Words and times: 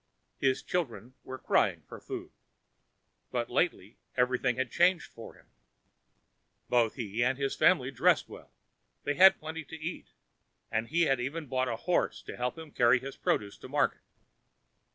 His 0.39 0.63
children 0.63 1.13
were 1.23 1.37
crying 1.37 1.83
for 1.87 1.99
food. 1.99 2.31
But 3.29 3.51
lately 3.51 3.99
everything 4.17 4.55
had 4.55 4.71
changed 4.71 5.11
for 5.11 5.35
him. 5.35 5.45
Both 6.69 6.95
he 6.95 7.23
and 7.23 7.37
his 7.37 7.55
family 7.55 7.91
dressed 7.91 8.27
well; 8.27 8.51
they 9.03 9.13
had 9.13 9.37
plenty 9.39 9.63
to 9.63 9.75
eat; 9.79 10.07
he 10.87 11.03
had 11.03 11.19
even 11.19 11.45
bought 11.45 11.67
a 11.69 11.75
horse 11.75 12.23
to 12.23 12.35
help 12.35 12.57
him 12.57 12.71
carry 12.71 12.97
his 12.99 13.15
produce 13.15 13.57
to 13.59 13.67
market. 13.69 14.01